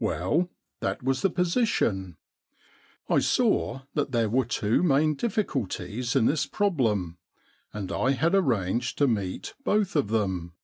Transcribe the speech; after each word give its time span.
Well, 0.00 0.50
that 0.80 1.04
was 1.04 1.22
the 1.22 1.30
position. 1.30 2.16
I 3.08 3.20
saw 3.20 3.82
that 3.94 4.10
there 4.10 4.28
were 4.28 4.44
two 4.44 4.82
main 4.82 5.14
difficulties 5.14 6.16
in 6.16 6.26
this 6.26 6.44
problem, 6.44 7.18
and 7.72 7.92
I 7.92 8.10
had 8.10 8.34
arranged 8.34 8.98
to 8.98 9.06
meet 9.06 9.54
both 9.62 9.94
of 9.94 10.08
them.' 10.08 10.54